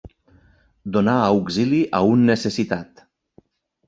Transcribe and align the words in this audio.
Donar 0.95 1.17
auxili 1.25 1.81
a 1.97 2.01
un 2.13 2.23
necessitat. 2.31 3.05